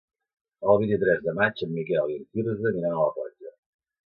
El 0.71 0.79
vint-i-tres 0.83 1.21
de 1.25 1.35
maig 1.41 1.61
en 1.67 1.75
Miquel 1.75 2.15
i 2.15 2.19
en 2.23 2.27
Quirze 2.33 2.57
aniran 2.71 2.97
a 2.97 3.05
la 3.05 3.15
platja. 3.21 3.55